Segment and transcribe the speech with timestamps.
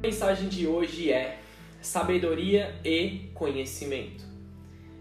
[0.00, 1.36] A mensagem de hoje é
[1.82, 4.24] sabedoria e conhecimento.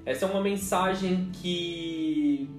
[0.06, 2.50] Essa é uma mensagem que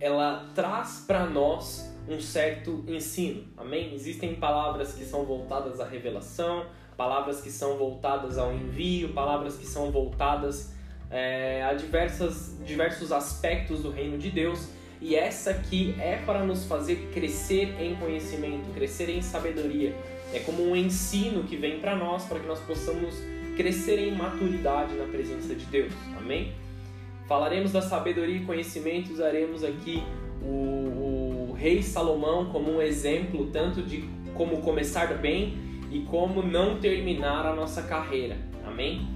[0.00, 3.44] ela traz para nós um certo ensino.
[3.56, 3.94] Amém?
[3.94, 9.64] Existem palavras que são voltadas à revelação, palavras que são voltadas ao envio, palavras que
[9.64, 10.74] são voltadas
[11.08, 14.70] é, a diversas, diversos aspectos do reino de Deus.
[15.00, 19.94] E essa aqui é para nos fazer crescer em conhecimento, crescer em sabedoria.
[20.32, 23.14] É como um ensino que vem para nós, para que nós possamos
[23.56, 25.92] crescer em maturidade na presença de Deus.
[26.16, 26.52] Amém?
[27.26, 30.02] Falaremos da sabedoria e conhecimento, usaremos aqui
[30.42, 35.56] o, o rei Salomão como um exemplo tanto de como começar bem
[35.90, 38.36] e como não terminar a nossa carreira.
[38.64, 39.08] Amém?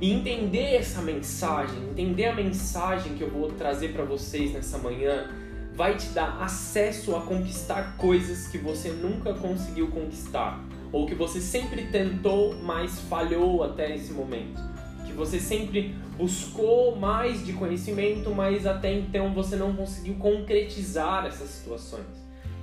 [0.00, 5.30] E entender essa mensagem, entender a mensagem que eu vou trazer para vocês nessa manhã,
[5.76, 11.38] vai te dar acesso a conquistar coisas que você nunca conseguiu conquistar, ou que você
[11.38, 14.58] sempre tentou, mas falhou até esse momento.
[15.06, 21.50] Que você sempre buscou mais de conhecimento, mas até então você não conseguiu concretizar essas
[21.50, 22.06] situações.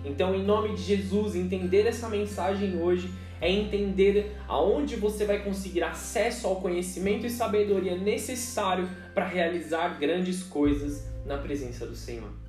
[0.04, 5.84] Então, em nome de Jesus, entender essa mensagem hoje é entender aonde você vai conseguir
[5.84, 12.43] acesso ao conhecimento e sabedoria necessário para realizar grandes coisas na presença do Senhor.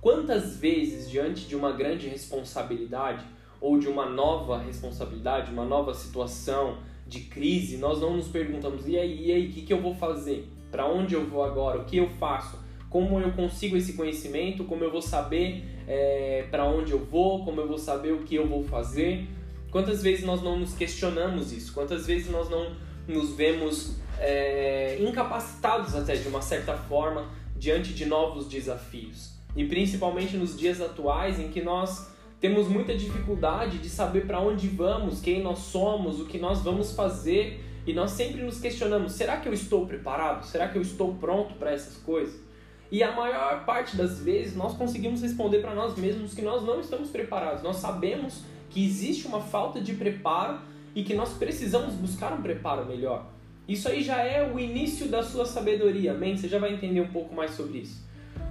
[0.00, 3.24] Quantas vezes, diante de uma grande responsabilidade
[3.60, 8.96] ou de uma nova responsabilidade, uma nova situação de crise, nós não nos perguntamos: e
[8.96, 10.48] aí, e aí, o que, que eu vou fazer?
[10.70, 11.80] Para onde eu vou agora?
[11.80, 12.58] O que eu faço?
[12.88, 14.64] Como eu consigo esse conhecimento?
[14.64, 17.44] Como eu vou saber é, para onde eu vou?
[17.44, 19.28] Como eu vou saber o que eu vou fazer?
[19.70, 21.72] Quantas vezes nós não nos questionamos isso?
[21.72, 22.74] Quantas vezes nós não
[23.06, 29.29] nos vemos é, incapacitados até de uma certa forma diante de novos desafios?
[29.56, 32.08] E principalmente nos dias atuais em que nós
[32.40, 36.92] temos muita dificuldade de saber para onde vamos, quem nós somos, o que nós vamos
[36.92, 40.44] fazer, e nós sempre nos questionamos: será que eu estou preparado?
[40.44, 42.40] Será que eu estou pronto para essas coisas?
[42.90, 46.80] E a maior parte das vezes nós conseguimos responder para nós mesmos que nós não
[46.80, 47.62] estamos preparados.
[47.62, 50.58] Nós sabemos que existe uma falta de preparo
[50.94, 53.26] e que nós precisamos buscar um preparo melhor.
[53.68, 56.36] Isso aí já é o início da sua sabedoria, amém?
[56.36, 58.02] Você já vai entender um pouco mais sobre isso.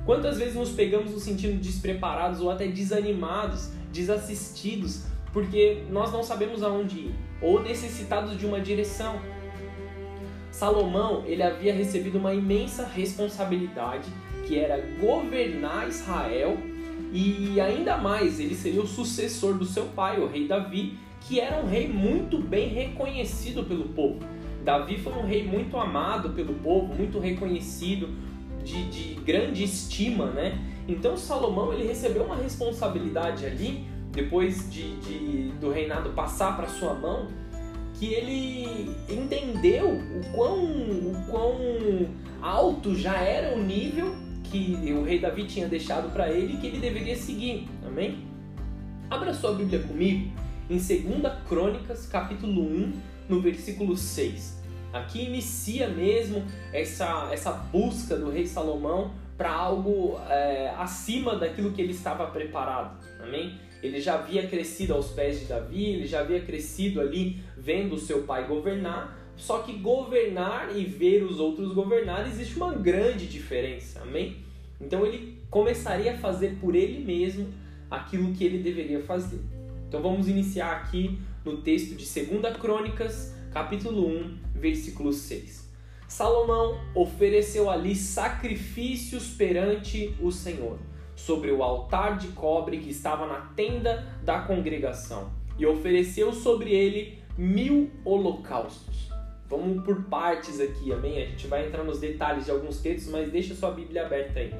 [0.10, 6.64] Quantas vezes nos pegamos nos sentindo despreparados ou até desanimados, desassistidos, porque nós não sabemos
[6.64, 9.22] aonde ir ou necessitados de uma direção?
[10.50, 14.10] Salomão, ele havia recebido uma imensa responsabilidade,
[14.48, 16.58] que era governar Israel
[17.14, 21.64] e ainda mais, ele seria o sucessor do seu pai, o rei Davi, que era
[21.64, 24.18] um rei muito bem reconhecido pelo povo.
[24.66, 28.10] Davi foi um rei muito amado pelo povo, muito reconhecido,
[28.64, 30.58] de, de grande estima, né?
[30.88, 36.94] Então Salomão ele recebeu uma responsabilidade ali, depois de, de do reinado passar para sua
[36.94, 37.28] mão,
[37.94, 41.56] que ele entendeu o quão, o quão
[42.42, 46.68] alto já era o nível que o rei Davi tinha deixado para ele e que
[46.68, 47.68] ele deveria seguir.
[47.86, 48.26] Amém?
[49.10, 50.32] Abra sua Bíblia comigo
[50.70, 50.88] em 2
[51.48, 52.94] Crônicas, capítulo 1,
[53.28, 54.59] no versículo 6.
[54.92, 61.82] Aqui inicia mesmo essa, essa busca do rei Salomão para algo é, acima daquilo que
[61.82, 62.98] ele estava preparado.
[63.22, 63.58] Amém?
[63.82, 67.98] Ele já havia crescido aos pés de Davi, ele já havia crescido ali vendo o
[67.98, 74.02] seu pai governar, só que governar e ver os outros governar existe uma grande diferença,
[74.02, 74.38] amém?
[74.82, 77.48] Então ele começaria a fazer por ele mesmo
[77.90, 79.40] aquilo que ele deveria fazer.
[79.88, 85.70] Então vamos iniciar aqui no texto de 2 Crônicas, capítulo 1, versículo 6.
[86.08, 90.80] Salomão ofereceu ali sacrifícios perante o Senhor,
[91.16, 97.20] sobre o altar de cobre que estava na tenda da congregação, e ofereceu sobre ele
[97.38, 99.10] mil holocaustos
[99.50, 101.24] Vamos por partes aqui, amém?
[101.24, 104.54] A gente vai entrar nos detalhes de alguns textos, mas deixa sua Bíblia aberta aí.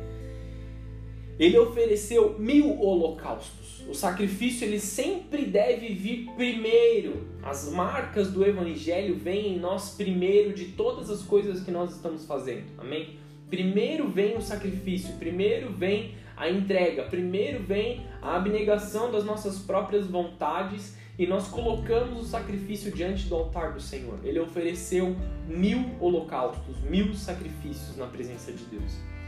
[1.40, 3.82] Ele ofereceu mil holocaustos.
[3.88, 7.26] O sacrifício ele sempre deve vir primeiro.
[7.42, 12.26] As marcas do Evangelho vêm em nós primeiro de todas as coisas que nós estamos
[12.26, 12.66] fazendo.
[12.78, 13.18] Amém?
[13.50, 20.08] Primeiro vem o sacrifício, primeiro vem a entrega, primeiro vem a abnegação das nossas próprias
[20.08, 24.20] vontades e nós colocamos o sacrifício diante do altar do Senhor.
[24.24, 25.16] Ele ofereceu
[25.48, 29.19] mil holocaustos, mil sacrifícios na presença de Deus.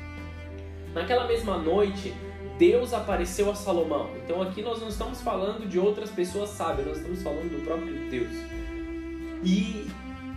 [0.94, 2.14] Naquela mesma noite,
[2.58, 4.10] Deus apareceu a Salomão.
[4.24, 8.10] Então aqui nós não estamos falando de outras pessoas sábias, nós estamos falando do próprio
[8.10, 8.32] Deus.
[9.44, 9.88] E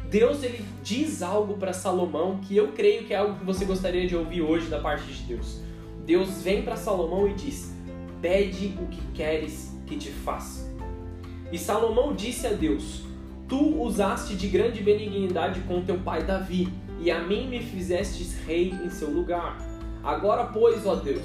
[0.08, 4.06] Deus ele diz algo para Salomão que eu creio que é algo que você gostaria
[4.06, 5.60] de ouvir hoje da parte de Deus.
[6.06, 7.74] Deus vem para Salomão e diz:
[8.22, 10.72] Pede o que queres que te faça.
[11.50, 13.02] E Salomão disse a Deus:
[13.48, 18.70] Tu usaste de grande benignidade com teu pai Davi, e a mim me fizestes rei
[18.70, 19.73] em seu lugar.
[20.04, 21.24] Agora, pois, ó Deus,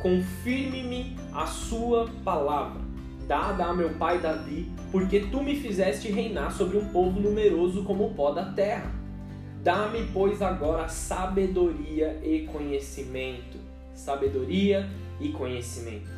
[0.00, 2.80] confirme-me a sua palavra,
[3.28, 8.06] dada a meu pai Davi, porque tu me fizeste reinar sobre um povo numeroso como
[8.06, 8.90] o pó da terra.
[9.62, 13.58] Dá-me, pois, agora sabedoria e conhecimento.
[13.92, 14.88] Sabedoria
[15.20, 16.08] e conhecimento.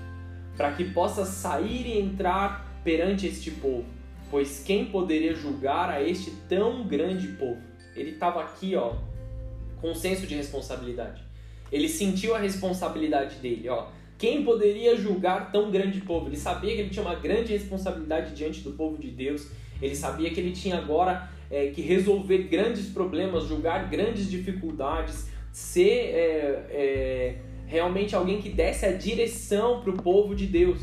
[0.56, 3.84] Para que possa sair e entrar perante este povo.
[4.30, 7.60] Pois quem poderia julgar a este tão grande povo?
[7.96, 8.94] Ele estava aqui, ó,
[9.80, 11.25] com senso de responsabilidade.
[11.76, 13.88] Ele sentiu a responsabilidade dele, ó.
[14.17, 16.28] Quem poderia julgar tão grande povo?
[16.28, 19.50] Ele sabia que ele tinha uma grande responsabilidade diante do povo de Deus.
[19.82, 26.14] Ele sabia que ele tinha agora é, que resolver grandes problemas, julgar grandes dificuldades, ser
[26.14, 30.81] é, é, realmente alguém que desse a direção para o povo de Deus.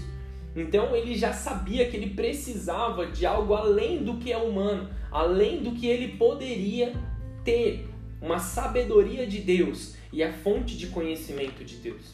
[0.56, 5.64] Então ele já sabia que ele precisava de algo além do que é humano, além
[5.64, 6.94] do que ele poderia
[7.44, 7.88] ter,
[8.22, 12.14] uma sabedoria de Deus e a fonte de conhecimento de Deus.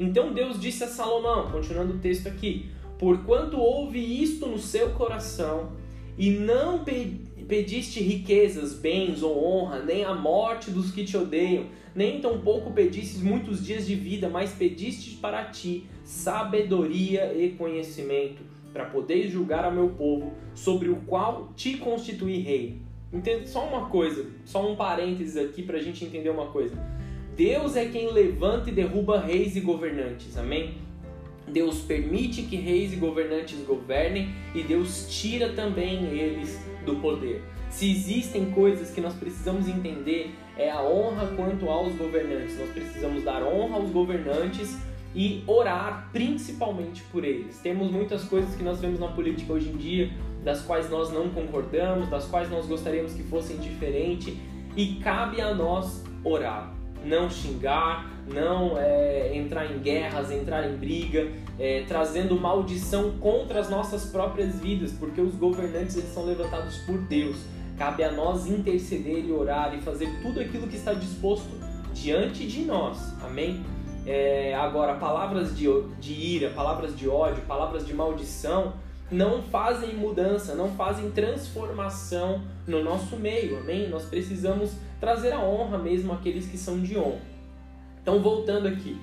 [0.00, 5.72] Então Deus disse a Salomão, continuando o texto aqui: Porquanto houve isto no seu coração
[6.16, 6.84] e não
[7.46, 13.20] pediste riquezas, bens ou honra, nem a morte dos que te odeiam, nem tampouco pedistes
[13.20, 18.42] muitos dias de vida, mas pediste para ti sabedoria e conhecimento,
[18.72, 22.80] para poderes julgar ao meu povo, sobre o qual te constituí rei.
[23.12, 26.74] Entende só uma coisa, só um parênteses aqui para a gente entender uma coisa.
[27.36, 30.74] Deus é quem levanta e derruba reis e governantes, amém?
[31.48, 37.42] Deus permite que reis e governantes governem e Deus tira também eles do poder.
[37.70, 42.56] Se existem coisas que nós precisamos entender, é a honra quanto aos governantes.
[42.56, 44.78] Nós precisamos dar honra aos governantes
[45.12, 47.58] e orar principalmente por eles.
[47.58, 50.08] Temos muitas coisas que nós vemos na política hoje em dia,
[50.44, 54.34] das quais nós não concordamos, das quais nós gostaríamos que fossem diferentes,
[54.76, 61.28] e cabe a nós orar não xingar, não é, entrar em guerras, entrar em briga,
[61.58, 66.98] é, trazendo maldição contra as nossas próprias vidas, porque os governantes eles são levantados por
[66.98, 67.36] Deus.
[67.76, 71.50] Cabe a nós interceder e orar e fazer tudo aquilo que está disposto
[71.92, 73.12] diante de nós.
[73.22, 73.62] Amém?
[74.06, 75.66] É, agora, palavras de,
[75.98, 78.74] de ira, palavras de ódio, palavras de maldição
[79.10, 83.88] não fazem mudança, não fazem transformação no nosso meio, amém?
[83.88, 87.20] Nós precisamos trazer a honra mesmo àqueles que são de honra.
[88.02, 88.96] Então, voltando aqui,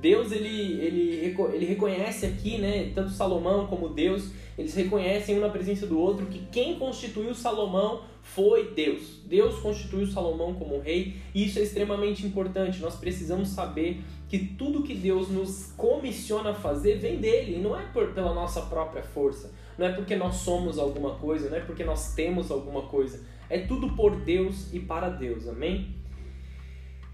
[0.00, 5.48] Deus ele, ele, ele reconhece aqui, né, tanto Salomão como Deus, eles reconhecem um na
[5.48, 9.20] presença do outro que quem constituiu Salomão foi Deus.
[9.24, 12.80] Deus constituiu Salomão como rei, e isso é extremamente importante.
[12.80, 17.78] Nós precisamos saber que tudo que Deus nos comissiona a fazer vem dele, e não
[17.78, 21.60] é por, pela nossa própria força, não é porque nós somos alguma coisa, não é
[21.60, 25.94] porque nós temos alguma coisa, é tudo por Deus e para Deus, amém?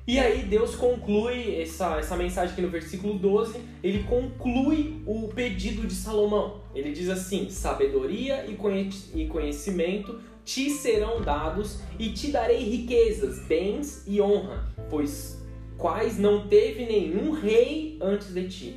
[0.07, 5.87] E aí Deus conclui essa, essa mensagem aqui no versículo 12, ele conclui o pedido
[5.87, 6.61] de Salomão.
[6.75, 8.57] Ele diz assim: sabedoria e
[9.27, 15.42] conhecimento te serão dados e te darei riquezas, bens e honra, pois
[15.77, 18.77] quais não teve nenhum rei antes de ti,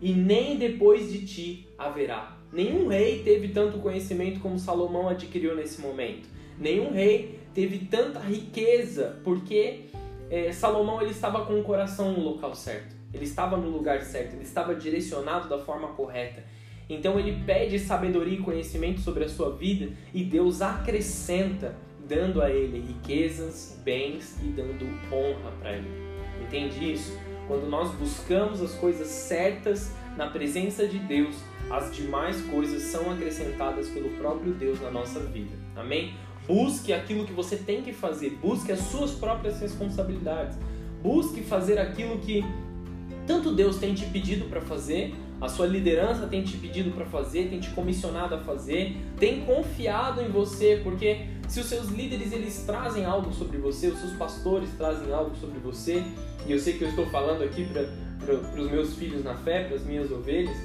[0.00, 2.36] e nem depois de ti haverá.
[2.52, 6.28] Nenhum rei teve tanto conhecimento como Salomão adquiriu nesse momento.
[6.58, 9.86] Nenhum rei teve tanta riqueza, porque
[10.30, 12.94] é, Salomão ele estava com o coração no local certo.
[13.12, 16.44] Ele estava no lugar certo, ele estava direcionado da forma correta.
[16.88, 21.74] Então ele pede sabedoria e conhecimento sobre a sua vida e Deus acrescenta,
[22.06, 26.03] dando a ele riquezas, bens e dando honra para ele.
[26.42, 27.18] Entende isso?
[27.46, 31.36] Quando nós buscamos as coisas certas na presença de Deus,
[31.70, 35.52] as demais coisas são acrescentadas pelo próprio Deus na nossa vida.
[35.76, 36.14] Amém?
[36.46, 40.58] Busque aquilo que você tem que fazer, busque as suas próprias responsabilidades.
[41.02, 42.42] Busque fazer aquilo que
[43.26, 47.48] tanto Deus tem te pedido para fazer, a sua liderança tem te pedido para fazer,
[47.48, 52.64] tem te comissionado a fazer, tem confiado em você, porque se os seus líderes eles
[52.66, 56.02] trazem algo sobre você, os seus pastores trazem algo sobre você,
[56.46, 59.76] e eu sei que eu estou falando aqui para os meus filhos na fé, para
[59.76, 60.56] as minhas ovelhas,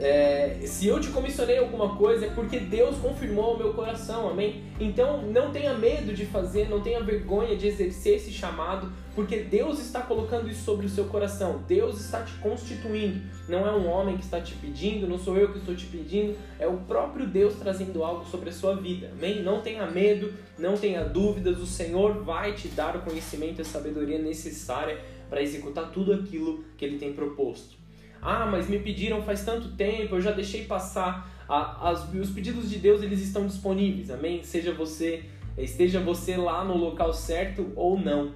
[0.00, 4.64] é, se eu te comissionei alguma coisa é porque Deus confirmou o meu coração, amém?
[4.80, 9.78] Então não tenha medo de fazer, não tenha vergonha de exercer esse chamado, porque Deus
[9.78, 13.20] está colocando isso sobre o seu coração, Deus está te constituindo.
[13.48, 16.36] Não é um homem que está te pedindo, não sou eu que estou te pedindo,
[16.58, 19.42] é o próprio Deus trazendo algo sobre a sua vida, amém?
[19.42, 23.64] Não tenha medo, não tenha dúvidas, o Senhor vai te dar o conhecimento e a
[23.64, 27.76] sabedoria necessária para executar tudo aquilo que Ele tem proposto.
[28.20, 31.30] Ah, mas me pediram faz tanto tempo, eu já deixei passar.
[31.48, 34.42] As, os pedidos de Deus eles estão disponíveis, amém?
[34.42, 35.24] Seja você
[35.58, 38.34] esteja você lá no local certo ou não.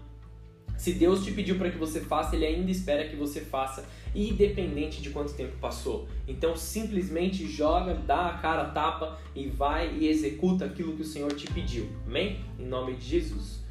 [0.76, 5.00] Se Deus te pediu para que você faça, Ele ainda espera que você faça, independente
[5.00, 6.08] de quanto tempo passou.
[6.28, 11.32] Então simplesmente joga, dá a cara tapa e vai e executa aquilo que o Senhor
[11.32, 11.88] te pediu.
[12.06, 12.40] Amém?
[12.58, 13.66] Em nome de Jesus.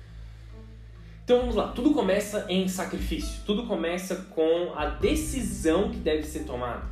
[1.25, 6.43] Então vamos lá, tudo começa em sacrifício, tudo começa com a decisão que deve ser
[6.43, 6.83] tomada,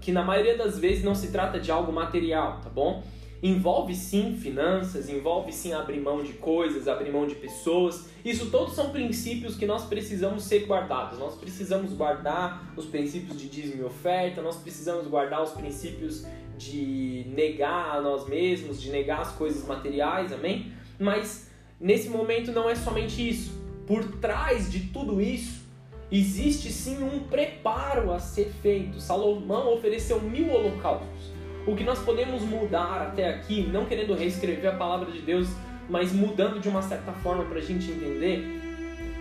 [0.00, 3.02] que na maioria das vezes não se trata de algo material, tá bom?
[3.44, 8.08] Envolve sim finanças, envolve sim abrir mão de coisas, abrir mão de pessoas.
[8.24, 11.18] Isso todos são princípios que nós precisamos ser guardados.
[11.18, 16.24] Nós precisamos guardar os princípios de dízimo e oferta, nós precisamos guardar os princípios
[16.56, 20.72] de negar a nós mesmos, de negar as coisas materiais, amém?
[20.98, 23.52] Mas nesse momento não é somente isso.
[23.86, 25.64] Por trás de tudo isso,
[26.10, 28.98] existe sim um preparo a ser feito.
[28.98, 31.33] Salomão ofereceu mil holocaustos.
[31.66, 35.48] O que nós podemos mudar até aqui, não querendo reescrever a palavra de Deus,
[35.88, 38.44] mas mudando de uma certa forma para a gente entender,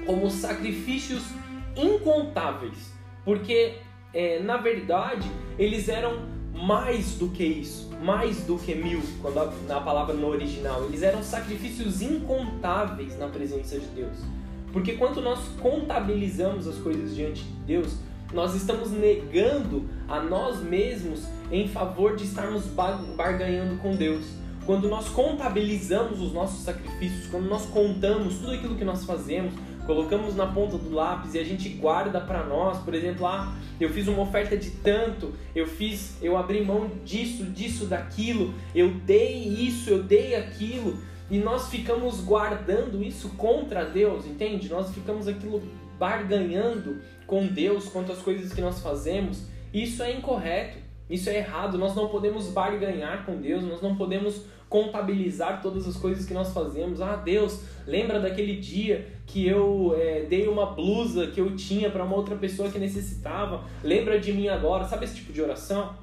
[0.05, 1.23] como sacrifícios
[1.75, 3.75] incontáveis, porque
[4.13, 9.51] é, na verdade eles eram mais do que isso, mais do que mil, quando a,
[9.67, 14.17] na palavra no original, eles eram sacrifícios incontáveis na presença de Deus.
[14.71, 17.97] Porque quando nós contabilizamos as coisas diante de Deus,
[18.33, 24.25] nós estamos negando a nós mesmos em favor de estarmos barganhando com Deus.
[24.65, 29.53] Quando nós contabilizamos os nossos sacrifícios, quando nós contamos tudo aquilo que nós fazemos,
[29.85, 33.89] colocamos na ponta do lápis e a gente guarda para nós, por exemplo, ah, eu
[33.89, 39.35] fiz uma oferta de tanto, eu fiz, eu abri mão disso, disso, daquilo, eu dei
[39.43, 40.97] isso, eu dei aquilo,
[41.29, 44.69] e nós ficamos guardando isso contra Deus, entende?
[44.69, 45.61] Nós ficamos aquilo
[45.99, 47.01] barganhando
[47.33, 49.47] com Deus quanto às coisas que nós fazemos.
[49.73, 50.77] Isso é incorreto,
[51.09, 51.79] isso é errado.
[51.79, 56.53] Nós não podemos barganhar com Deus, nós não podemos contabilizar todas as coisas que nós
[56.53, 57.01] fazemos.
[57.01, 62.03] Ah, Deus, lembra daquele dia que eu é, dei uma blusa que eu tinha para
[62.03, 63.63] uma outra pessoa que necessitava?
[63.83, 64.85] Lembra de mim agora?
[64.85, 65.95] Sabe esse tipo de oração?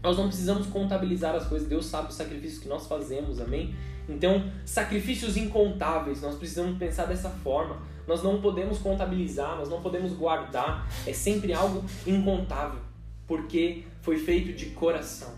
[0.00, 3.74] Nós não precisamos contabilizar as coisas, Deus sabe os sacrifícios que nós fazemos, amém?
[4.08, 7.90] Então, sacrifícios incontáveis, nós precisamos pensar dessa forma.
[8.12, 12.78] Nós não podemos contabilizar, nós não podemos guardar, é sempre algo incontável,
[13.26, 15.32] porque foi feito de coração.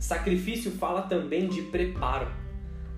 [0.00, 2.26] Sacrifício fala também de preparo.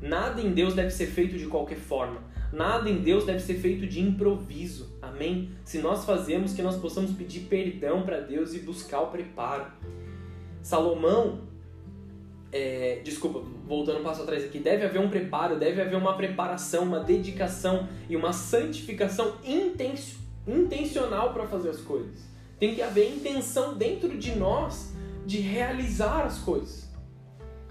[0.00, 2.22] Nada em Deus deve ser feito de qualquer forma.
[2.50, 4.96] Nada em Deus deve ser feito de improviso.
[5.02, 5.50] Amém?
[5.66, 9.66] Se nós fazemos, que nós possamos pedir perdão para Deus e buscar o preparo.
[10.62, 11.42] Salomão,
[12.52, 16.84] é, desculpa, voltando um passo atrás aqui, deve haver um preparo, deve haver uma preparação,
[16.84, 19.34] uma dedicação e uma santificação
[20.46, 22.28] intencional para fazer as coisas.
[22.58, 24.92] Tem que haver intenção dentro de nós
[25.24, 26.90] de realizar as coisas.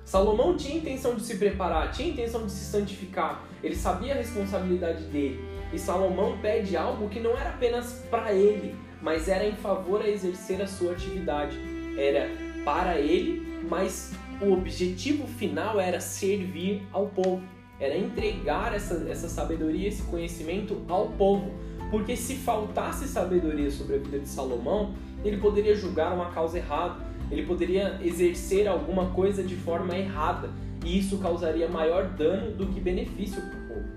[0.05, 5.03] Salomão tinha intenção de se preparar, tinha intenção de se santificar, ele sabia a responsabilidade
[5.03, 5.39] dele.
[5.71, 10.09] E Salomão pede algo que não era apenas para ele, mas era em favor a
[10.09, 11.55] exercer a sua atividade.
[11.95, 12.27] Era
[12.65, 17.41] para ele, mas o objetivo final era servir ao povo,
[17.79, 21.51] era entregar essa, essa sabedoria, esse conhecimento ao povo.
[21.89, 24.93] Porque se faltasse sabedoria sobre a vida de Salomão,
[25.23, 30.49] ele poderia julgar uma causa errada, ele poderia exercer alguma coisa de forma errada
[30.85, 33.89] e isso causaria maior dano do que benefício para o povo.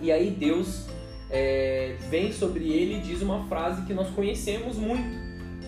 [0.00, 0.86] E aí Deus
[1.30, 5.02] é, vem sobre ele e diz uma frase que nós conhecemos muito: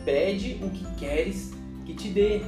[0.04, 1.52] Pede o que queres
[1.84, 2.42] que te dê,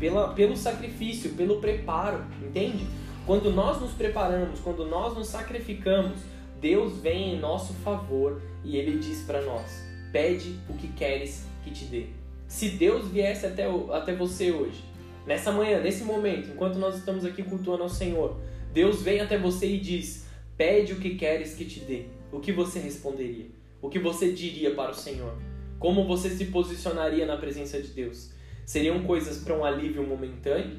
[0.00, 2.86] pela, pelo sacrifício, pelo preparo, entende?
[3.26, 6.18] Quando nós nos preparamos, quando nós nos sacrificamos,
[6.60, 11.70] Deus vem em nosso favor e ele diz para nós: Pede o que queres que
[11.70, 12.06] te dê.
[12.48, 14.82] Se Deus viesse até, até você hoje,
[15.26, 18.36] nessa manhã, nesse momento, enquanto nós estamos aqui cultuando ao Senhor,
[18.72, 20.26] Deus vem até você e diz:
[20.56, 22.06] Pede o que queres que te dê.
[22.32, 23.46] O que você responderia?
[23.82, 25.34] O que você diria para o Senhor?
[25.78, 28.30] Como você se posicionaria na presença de Deus?
[28.70, 30.78] Seriam coisas para um alívio momentâneo?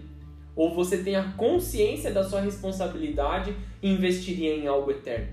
[0.55, 5.27] Ou você tem a consciência da sua responsabilidade e investiria em algo eterno?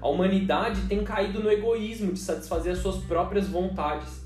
[0.00, 4.20] A humanidade tem caído no egoísmo de satisfazer as suas próprias vontades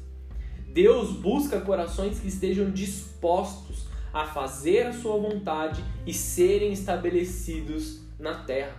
[0.75, 8.35] Deus busca corações que estejam dispostos a fazer a sua vontade e serem estabelecidos na
[8.35, 8.77] terra.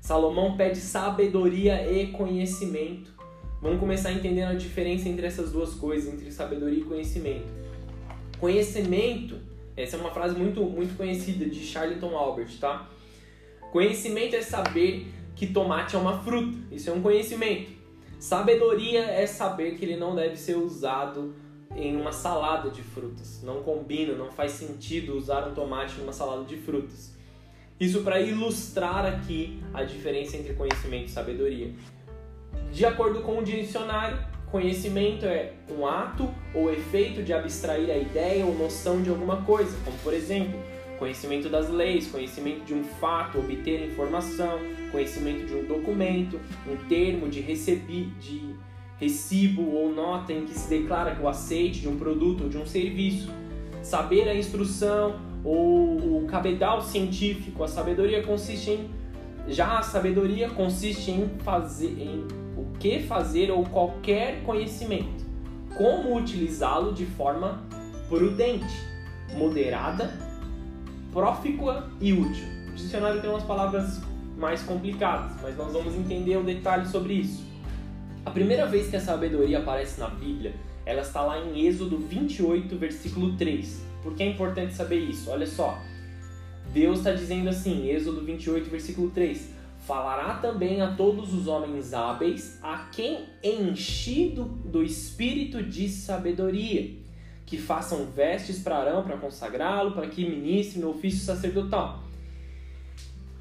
[0.00, 3.14] Salomão pede sabedoria e conhecimento.
[3.62, 7.55] Vamos começar entendendo a diferença entre essas duas coisas, entre sabedoria e conhecimento.
[8.38, 9.38] Conhecimento,
[9.76, 12.88] essa é uma frase muito, muito conhecida de Charlton Albert, tá?
[13.72, 16.56] Conhecimento é saber que tomate é uma fruta.
[16.70, 17.70] Isso é um conhecimento.
[18.18, 21.34] Sabedoria é saber que ele não deve ser usado
[21.74, 23.42] em uma salada de frutas.
[23.42, 27.14] Não combina, não faz sentido usar um tomate numa salada de frutas.
[27.78, 31.74] Isso para ilustrar aqui a diferença entre conhecimento e sabedoria.
[32.72, 34.18] De acordo com o dicionário,
[34.56, 39.76] conhecimento é um ato ou efeito de abstrair a ideia ou noção de alguma coisa,
[39.84, 40.58] como por exemplo,
[40.98, 44.58] conhecimento das leis, conhecimento de um fato, obter informação,
[44.90, 48.54] conhecimento de um documento, um termo de receber, de
[48.98, 52.56] recibo ou nota em que se declara que o aceite de um produto ou de
[52.56, 53.28] um serviço,
[53.82, 58.90] saber a instrução ou o cabedal científico, a sabedoria consiste em
[59.48, 62.45] já a sabedoria consiste em fazer em
[62.78, 65.24] que fazer ou qualquer conhecimento,
[65.76, 67.62] como utilizá-lo de forma
[68.08, 68.82] prudente,
[69.36, 70.12] moderada,
[71.12, 72.44] profícua e útil.
[72.70, 74.00] O dicionário tem umas palavras
[74.36, 77.44] mais complicadas, mas nós vamos entender um detalhe sobre isso.
[78.24, 80.52] A primeira vez que a sabedoria aparece na Bíblia,
[80.84, 83.82] ela está lá em Êxodo 28, versículo 3.
[84.02, 85.30] Por que é importante saber isso?
[85.30, 85.78] Olha só.
[86.72, 89.50] Deus está dizendo assim, Êxodo 28, versículo 3:
[89.86, 96.92] Falará também a todos os homens hábeis, a quem enchido do espírito de sabedoria,
[97.46, 102.02] que façam vestes para Arão para consagrá-lo, para que ministre no ofício sacerdotal.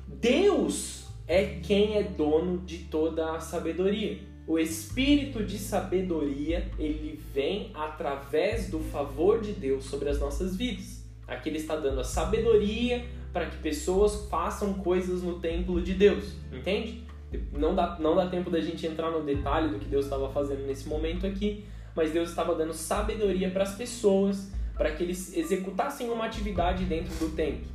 [0.07, 4.19] Deus é quem é dono de toda a sabedoria.
[4.45, 11.03] O espírito de sabedoria, ele vem através do favor de Deus sobre as nossas vidas.
[11.27, 13.03] Aqui ele está dando a sabedoria
[13.36, 17.04] para que pessoas façam coisas no templo de Deus, entende?
[17.51, 20.65] Não dá, não dá tempo da gente entrar no detalhe do que Deus estava fazendo
[20.65, 26.10] nesse momento aqui, mas Deus estava dando sabedoria para as pessoas, para que eles executassem
[26.10, 27.68] uma atividade dentro do templo.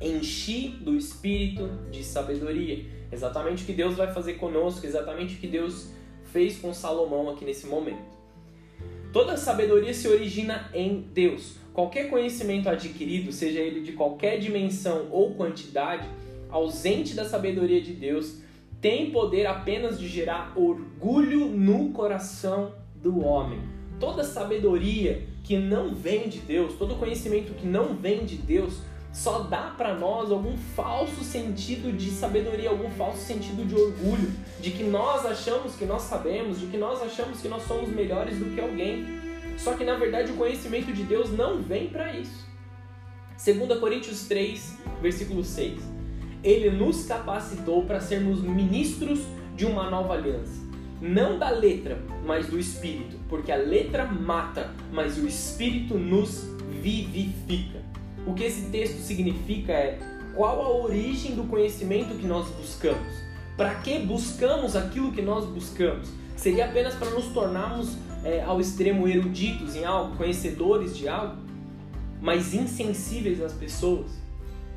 [0.00, 2.84] Enchi do espírito de sabedoria.
[3.12, 5.92] Exatamente o que Deus vai fazer conosco, exatamente o que Deus
[6.32, 8.02] fez com Salomão aqui nesse momento.
[9.12, 11.62] Toda sabedoria se origina em Deus.
[11.74, 16.08] Qualquer conhecimento adquirido, seja ele de qualquer dimensão ou quantidade,
[16.48, 18.36] ausente da sabedoria de Deus,
[18.80, 23.58] tem poder apenas de gerar orgulho no coração do homem.
[23.98, 28.78] Toda sabedoria que não vem de Deus, todo conhecimento que não vem de Deus,
[29.12, 34.70] só dá para nós algum falso sentido de sabedoria, algum falso sentido de orgulho, de
[34.70, 38.54] que nós achamos que nós sabemos, de que nós achamos que nós somos melhores do
[38.54, 39.06] que alguém.
[39.56, 42.44] Só que na verdade o conhecimento de Deus não vem para isso.
[43.44, 45.80] 2 Coríntios 3, versículo 6.
[46.42, 49.20] Ele nos capacitou para sermos ministros
[49.56, 50.62] de uma nova aliança.
[51.00, 56.44] Não da letra, mas do espírito, porque a letra mata, mas o espírito nos
[56.80, 57.82] vivifica.
[58.26, 59.98] O que esse texto significa é
[60.34, 63.24] qual a origem do conhecimento que nós buscamos.
[63.56, 66.08] Para que buscamos aquilo que nós buscamos?
[66.36, 71.36] Seria apenas para nos tornarmos é, ao extremo eruditos em algo, conhecedores de algo,
[72.20, 74.10] mas insensíveis às pessoas?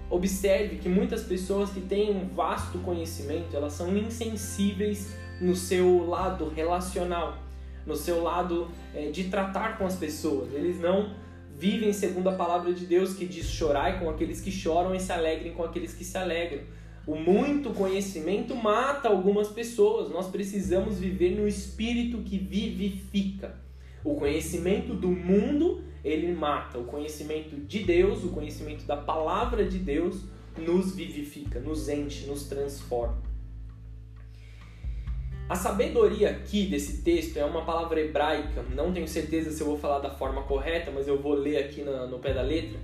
[0.10, 6.50] Observe que muitas pessoas que têm um vasto conhecimento, elas são insensíveis no seu lado
[6.50, 7.38] relacional,
[7.86, 10.54] no seu lado é, de tratar com as pessoas.
[10.54, 11.14] Eles não
[11.58, 15.12] vivem segundo a palavra de Deus que diz: chorai com aqueles que choram e se
[15.12, 16.62] alegrem com aqueles que se alegram.
[17.08, 20.10] O muito conhecimento mata algumas pessoas.
[20.10, 23.56] Nós precisamos viver no espírito que vivifica.
[24.04, 26.78] O conhecimento do mundo, ele mata.
[26.78, 30.26] O conhecimento de Deus, o conhecimento da palavra de Deus,
[30.58, 33.24] nos vivifica, nos enche, nos transforma.
[35.48, 39.78] A sabedoria aqui desse texto é uma palavra hebraica, não tenho certeza se eu vou
[39.78, 42.78] falar da forma correta, mas eu vou ler aqui no, no pé da letra.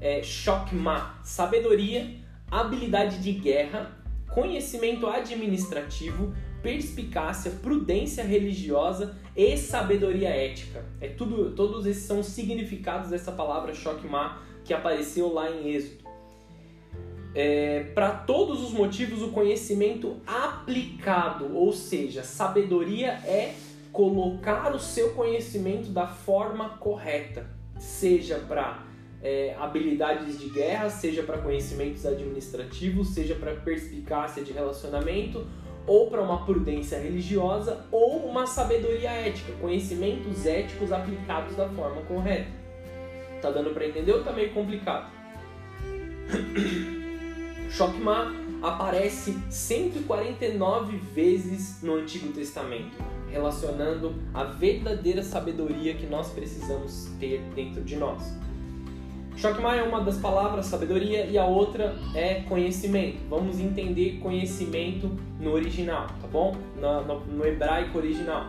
[0.00, 3.96] É shokma, sabedoria, habilidade de guerra,
[4.32, 10.84] conhecimento administrativo, perspicácia, prudência religiosa e sabedoria ética.
[11.00, 16.06] É tudo, todos esses são significados dessa palavra shokma que apareceu lá em Êxodo
[17.36, 23.54] é, para todos os motivos, o conhecimento aplicado, ou seja, sabedoria é
[23.92, 27.46] colocar o seu conhecimento da forma correta,
[27.78, 28.82] seja para
[29.26, 35.44] é, habilidades de guerra, seja para conhecimentos administrativos, seja para perspicácia de relacionamento,
[35.84, 42.46] ou para uma prudência religiosa, ou uma sabedoria ética, conhecimentos éticos aplicados da forma correta.
[43.42, 45.10] Tá dando para entender ou tá meio complicado?
[47.68, 52.96] Shokma aparece 149 vezes no Antigo Testamento,
[53.28, 58.45] relacionando a verdadeira sabedoria que nós precisamos ter dentro de nós.
[59.36, 63.18] Shokma é uma das palavras sabedoria e a outra é conhecimento.
[63.28, 66.56] Vamos entender conhecimento no original, tá bom?
[66.80, 68.46] No, no, no hebraico original.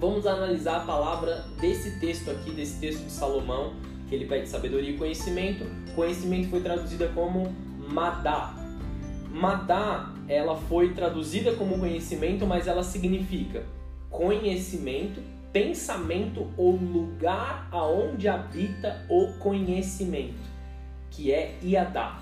[0.00, 3.74] vamos analisar a palavra desse texto aqui, desse texto de Salomão,
[4.08, 5.66] que ele pede sabedoria e conhecimento.
[5.96, 7.52] Conhecimento foi traduzida como
[7.88, 8.54] madá.
[9.28, 13.64] Madá, ela foi traduzida como conhecimento, mas ela significa
[14.08, 15.20] conhecimento,
[15.52, 20.48] pensamento ou lugar aonde habita o conhecimento,
[21.10, 22.18] que é Iadá.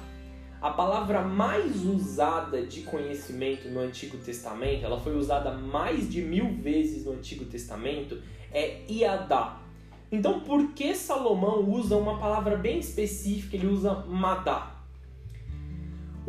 [0.61, 6.53] A palavra mais usada de conhecimento no Antigo Testamento, ela foi usada mais de mil
[6.55, 8.21] vezes no Antigo Testamento,
[8.53, 9.61] é Iadá.
[10.11, 13.57] Então, por que Salomão usa uma palavra bem específica?
[13.57, 14.78] Ele usa Madá.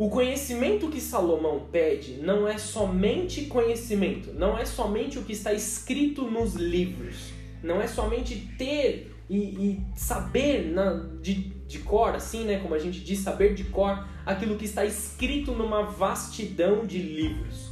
[0.00, 5.52] O conhecimento que Salomão pede não é somente conhecimento, não é somente o que está
[5.52, 12.44] escrito nos livros, não é somente ter e, e saber na, de, de cor, assim,
[12.44, 16.96] né, como a gente diz, saber de cor aquilo que está escrito numa vastidão de
[16.96, 17.70] livros.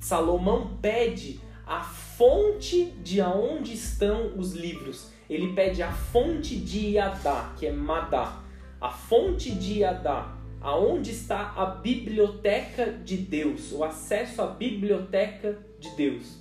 [0.00, 5.10] Salomão pede a fonte de aonde estão os livros.
[5.28, 8.42] Ele pede a fonte de Iadá, que é Madá.
[8.80, 15.90] A fonte de Iadá, aonde está a biblioteca de Deus, o acesso à biblioteca de
[15.90, 16.38] Deus.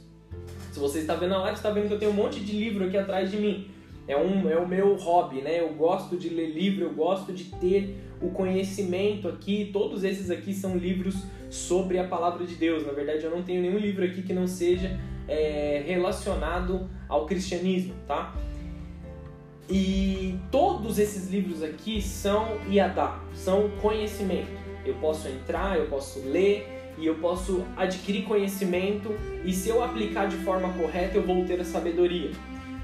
[0.71, 2.86] Se você está vendo a live, está vendo que eu tenho um monte de livro
[2.86, 3.67] aqui atrás de mim.
[4.07, 5.59] É, um, é o meu hobby, né?
[5.59, 9.69] Eu gosto de ler livro, eu gosto de ter o conhecimento aqui.
[9.73, 11.15] Todos esses aqui são livros
[11.49, 12.86] sobre a palavra de Deus.
[12.86, 17.93] Na verdade, eu não tenho nenhum livro aqui que não seja é, relacionado ao cristianismo,
[18.07, 18.33] tá?
[19.69, 24.52] E todos esses livros aqui são Iadá, são conhecimento.
[24.86, 30.28] Eu posso entrar, eu posso ler e eu posso adquirir conhecimento e se eu aplicar
[30.28, 32.32] de forma correta eu vou ter a sabedoria.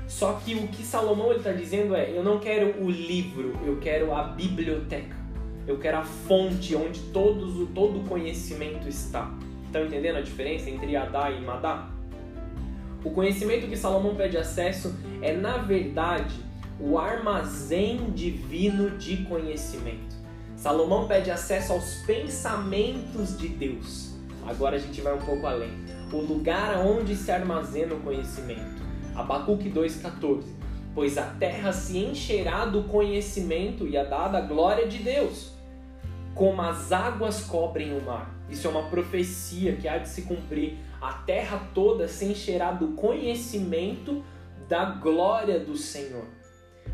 [0.08, 4.13] Só que o que Salomão está dizendo é: eu não quero o livro, eu quero
[4.13, 5.15] a biblioteca.
[5.68, 9.32] Eu quero a fonte onde todos, todo o conhecimento está.
[9.65, 11.89] Estão entendendo a diferença entre Adá e Madá?
[13.04, 16.34] O conhecimento que Salomão pede acesso é, na verdade,
[16.80, 20.15] o armazém divino de conhecimento.
[20.56, 24.13] Salomão pede acesso aos pensamentos de Deus.
[24.48, 25.72] Agora a gente vai um pouco além.
[26.12, 28.82] O lugar onde se armazena o conhecimento.
[29.15, 30.44] Abacuque 2,14.
[30.96, 35.52] Pois a terra se encherá do conhecimento e a dada glória de Deus,
[36.34, 38.34] como as águas cobrem o mar.
[38.50, 40.78] Isso é uma profecia que há de se cumprir.
[41.00, 44.24] A terra toda se encherá do conhecimento
[44.68, 46.38] da glória do Senhor.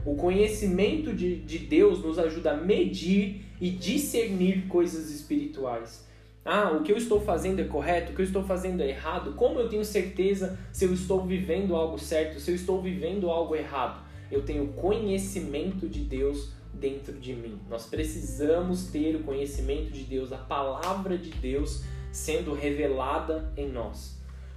[0.03, 6.05] O conhecimento de, de Deus nos ajuda a medir e discernir coisas espirituais.
[6.43, 9.34] Ah, o que eu estou fazendo é correto, o que eu estou fazendo é errado.
[9.34, 13.55] Como eu tenho certeza se eu estou vivendo algo certo, se eu estou vivendo algo
[13.55, 14.03] errado?
[14.31, 17.58] Eu tenho conhecimento de Deus dentro de mim.
[17.69, 24.14] Nós precisamos ter o conhecimento de Deus, a palavra de Deus sendo revelada em nós.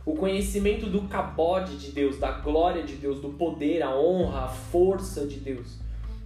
[0.08, 4.48] O conhecimento do cabode de Deus, da glória de Deus, do poder, a honra, a
[4.48, 5.76] força de Deus.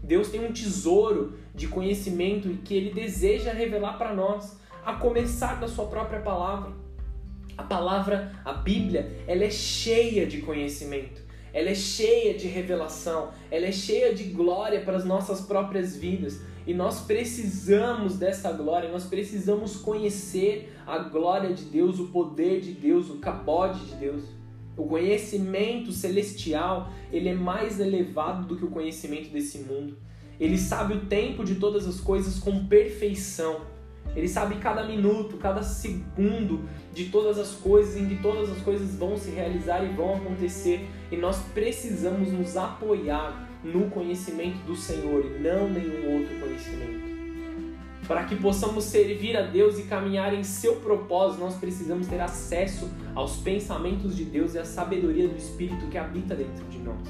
[0.01, 5.67] Deus tem um tesouro de conhecimento que ele deseja revelar para nós a começar da
[5.67, 6.71] sua própria palavra.
[7.59, 11.21] A palavra, a Bíblia, ela é cheia de conhecimento,
[11.53, 16.41] ela é cheia de revelação, ela é cheia de glória para as nossas próprias vidas.
[16.67, 22.73] E nós precisamos dessa glória, nós precisamos conhecer a glória de Deus, o poder de
[22.73, 24.23] Deus, o cabode de Deus.
[24.77, 29.99] O conhecimento celestial, ele é mais elevado do que o conhecimento desse mundo.
[30.41, 33.61] Ele sabe o tempo de todas as coisas com perfeição.
[34.15, 38.95] Ele sabe cada minuto, cada segundo de todas as coisas, em que todas as coisas
[38.97, 40.89] vão se realizar e vão acontecer.
[41.11, 47.13] E nós precisamos nos apoiar no conhecimento do Senhor e não nenhum outro conhecimento.
[48.07, 52.91] Para que possamos servir a Deus e caminhar em seu propósito, nós precisamos ter acesso
[53.15, 57.09] aos pensamentos de Deus e à sabedoria do Espírito que habita dentro de nós.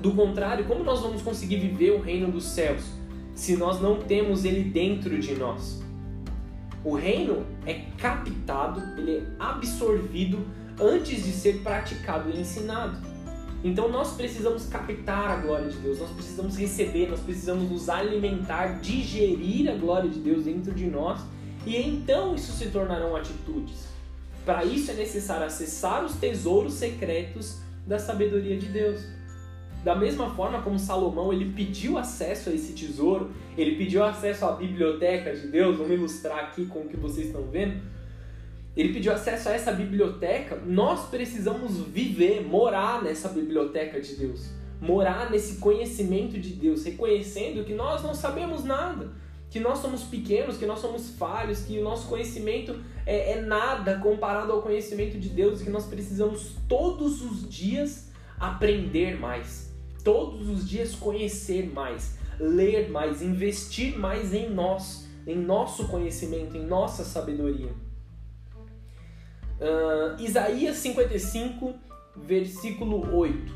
[0.00, 2.96] Do contrário, como nós vamos conseguir viver o reino dos céus?
[3.36, 5.82] se nós não temos ele dentro de nós.
[6.82, 10.44] O reino é captado, ele é absorvido
[10.80, 12.98] antes de ser praticado e ensinado.
[13.64, 18.80] Então nós precisamos captar a glória de Deus, nós precisamos receber, nós precisamos nos alimentar,
[18.80, 21.20] digerir a glória de Deus dentro de nós
[21.66, 23.86] e então isso se tornarão atitudes.
[24.44, 29.00] Para isso é necessário acessar os tesouros secretos da sabedoria de Deus.
[29.82, 34.52] Da mesma forma como Salomão ele pediu acesso a esse tesouro, ele pediu acesso à
[34.52, 37.80] biblioteca de Deus, vamos ilustrar aqui com o que vocês estão vendo.
[38.76, 45.30] Ele pediu acesso a essa biblioteca, nós precisamos viver, morar nessa biblioteca de Deus, morar
[45.30, 49.10] nesse conhecimento de Deus, reconhecendo que nós não sabemos nada.
[49.48, 53.98] que nós somos pequenos, que nós somos falhos, que o nosso conhecimento é, é nada
[53.98, 59.72] comparado ao conhecimento de Deus, e que nós precisamos todos os dias aprender mais,
[60.04, 66.66] todos os dias conhecer mais, ler mais, investir mais em nós, em nosso conhecimento, em
[66.66, 67.70] nossa sabedoria.
[69.60, 71.74] Uh, Isaías 55,
[72.16, 73.54] versículo 8.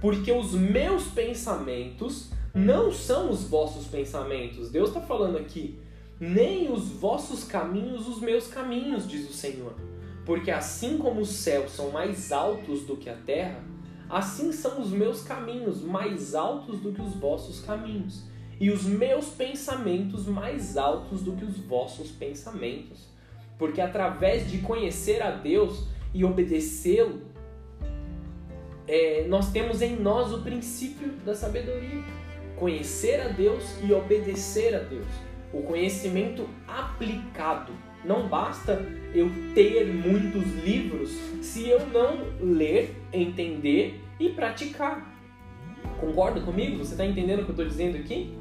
[0.00, 4.70] Porque os meus pensamentos não são os vossos pensamentos.
[4.70, 5.78] Deus está falando aqui.
[6.18, 9.74] Nem os vossos caminhos, os meus caminhos, diz o Senhor.
[10.24, 13.62] Porque assim como os céus são mais altos do que a terra,
[14.08, 18.24] assim são os meus caminhos mais altos do que os vossos caminhos,
[18.58, 23.08] e os meus pensamentos mais altos do que os vossos pensamentos.
[23.58, 27.22] Porque através de conhecer a Deus e obedecê-lo,
[28.86, 32.02] é, nós temos em nós o princípio da sabedoria.
[32.56, 35.06] Conhecer a Deus e obedecer a Deus.
[35.52, 37.72] O conhecimento aplicado.
[38.04, 41.10] Não basta eu ter muitos livros
[41.42, 45.14] se eu não ler, entender e praticar.
[46.00, 46.78] Concorda comigo?
[46.78, 48.36] Você está entendendo o que eu estou dizendo aqui?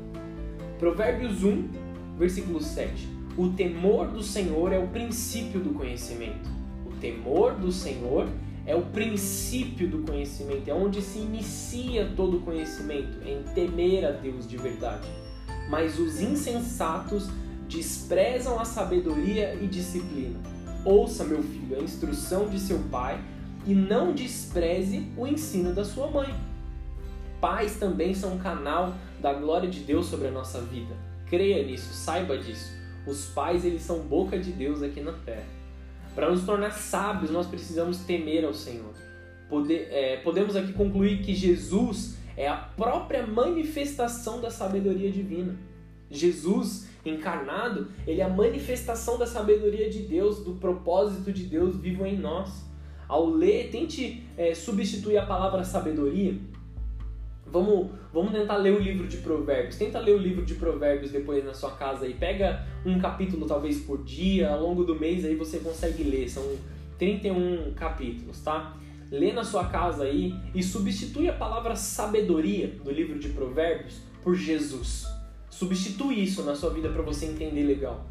[0.78, 1.70] Provérbios 1,
[2.18, 3.15] versículo 7.
[3.38, 6.50] O temor do Senhor é o princípio do conhecimento.
[6.86, 8.30] O temor do Senhor
[8.66, 14.12] é o princípio do conhecimento, é onde se inicia todo o conhecimento, em temer a
[14.12, 15.08] Deus de verdade.
[15.70, 17.28] Mas os insensatos
[17.68, 20.40] desprezam a sabedoria e disciplina.
[20.86, 23.22] Ouça, meu filho, a instrução de seu pai
[23.68, 26.34] e não despreze o ensino da sua mãe.
[27.42, 30.96] Pais também são um canal da glória de Deus sobre a nossa vida.
[31.26, 32.85] Creia nisso, saiba disso.
[33.08, 35.46] Os pais, eles são boca de Deus aqui na terra.
[36.14, 38.94] Para nos tornar sábios, nós precisamos temer ao Senhor.
[39.50, 45.56] Poder, é, podemos aqui concluir que Jesus é a própria manifestação da sabedoria divina.
[46.10, 52.06] Jesus encarnado, ele é a manifestação da sabedoria de Deus, do propósito de Deus vivo
[52.06, 52.66] em nós.
[53.08, 56.36] Ao ler, tente é, substituir a palavra sabedoria
[57.56, 59.78] Vamos, vamos tentar ler o livro de Provérbios.
[59.78, 63.80] Tenta ler o livro de Provérbios depois na sua casa e pega um capítulo talvez
[63.80, 66.28] por dia, ao longo do mês aí você consegue ler.
[66.28, 66.44] São
[67.00, 68.76] 31 capítulos, tá?
[69.10, 74.36] Lê na sua casa aí e substitui a palavra sabedoria do livro de Provérbios por
[74.36, 75.06] Jesus.
[75.50, 78.06] Substitui isso na sua vida para você entender legal.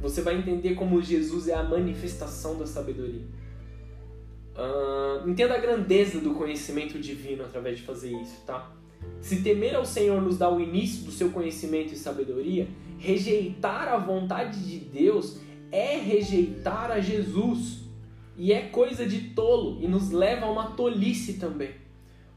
[0.00, 3.26] Você vai entender como Jesus é a manifestação da sabedoria.
[4.56, 8.77] Uh, entenda a grandeza do conhecimento divino através de fazer isso, tá?
[9.20, 13.98] Se temer ao Senhor nos dá o início do seu conhecimento e sabedoria, rejeitar a
[13.98, 15.38] vontade de Deus
[15.70, 17.80] é rejeitar a Jesus.
[18.36, 21.70] E é coisa de tolo e nos leva a uma tolice também.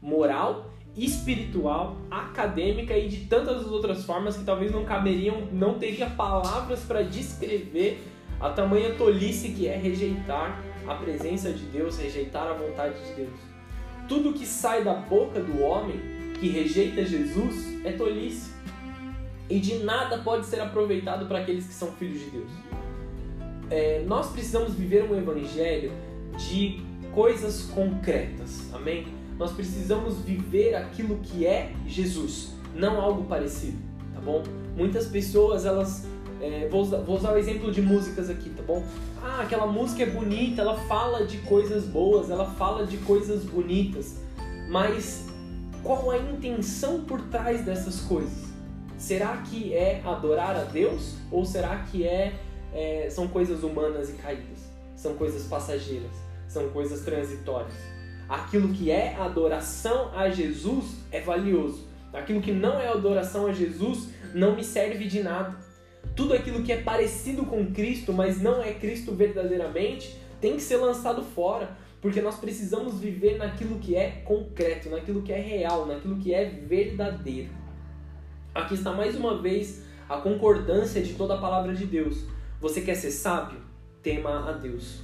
[0.00, 6.80] Moral, espiritual, acadêmica e de tantas outras formas que talvez não caberiam, não teria palavras
[6.80, 8.02] para descrever
[8.40, 13.40] a tamanha tolice que é rejeitar a presença de Deus, rejeitar a vontade de Deus.
[14.08, 16.11] Tudo que sai da boca do homem
[16.42, 18.50] que rejeita Jesus é tolice.
[19.48, 22.50] E de nada pode ser aproveitado para aqueles que são filhos de Deus.
[23.70, 25.92] É, nós precisamos viver um evangelho
[26.36, 29.06] de coisas concretas, amém?
[29.38, 33.78] Nós precisamos viver aquilo que é Jesus, não algo parecido,
[34.12, 34.42] tá bom?
[34.76, 36.08] Muitas pessoas elas
[36.40, 38.84] é, vou, usar, vou, usar, o exemplo de músicas aqui, tá bom?
[39.22, 44.16] Ah, aquela música é bonita, ela fala de coisas boas, ela fala de coisas bonitas,
[44.68, 45.30] mas
[45.82, 48.50] qual a intenção por trás dessas coisas?
[48.96, 52.34] Será que é adorar a Deus ou será que é,
[52.72, 54.70] é são coisas humanas e caídas?
[54.94, 56.12] São coisas passageiras,
[56.46, 57.74] são coisas transitórias.
[58.28, 61.86] Aquilo que é adoração a Jesus é valioso.
[62.12, 65.56] Aquilo que não é adoração a Jesus não me serve de nada
[66.14, 70.76] tudo aquilo que é parecido com Cristo, mas não é Cristo verdadeiramente, tem que ser
[70.76, 76.18] lançado fora, porque nós precisamos viver naquilo que é concreto, naquilo que é real, naquilo
[76.18, 77.48] que é verdadeiro.
[78.54, 82.26] Aqui está mais uma vez a concordância de toda a palavra de Deus.
[82.60, 83.58] Você quer ser sábio?
[84.02, 85.00] Tema a Deus.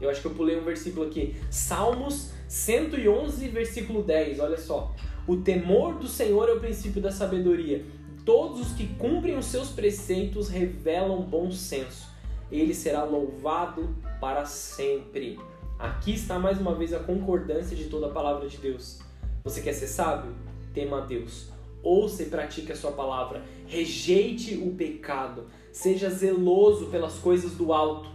[0.00, 1.36] Eu acho que eu pulei um versículo aqui.
[1.50, 4.40] Salmos 111, versículo 10.
[4.40, 4.94] Olha só.
[5.26, 7.84] O temor do Senhor é o princípio da sabedoria
[8.24, 12.08] Todos os que cumprem os seus preceitos revelam bom senso.
[12.50, 15.38] Ele será louvado para sempre.
[15.78, 19.00] Aqui está mais uma vez a concordância de toda a palavra de Deus.
[19.42, 20.32] Você quer ser sábio?
[20.72, 21.48] Tema a Deus.
[21.82, 23.42] Ouça e pratique a sua palavra.
[23.66, 25.46] Rejeite o pecado.
[25.72, 28.08] Seja zeloso pelas coisas do alto.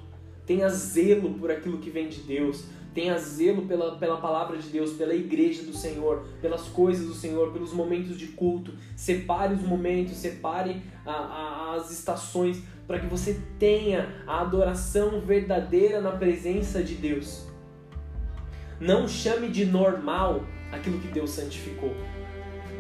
[0.45, 2.63] Tenha zelo por aquilo que vem de Deus.
[2.93, 7.51] tenha zelo pela, pela palavra de Deus, pela igreja do Senhor, pelas coisas do Senhor,
[7.51, 8.73] pelos momentos de culto.
[8.95, 16.01] Separe os momentos, separe a, a, as estações para que você tenha a adoração verdadeira
[16.01, 17.48] na presença de Deus.
[18.79, 21.93] Não chame de normal aquilo que Deus santificou.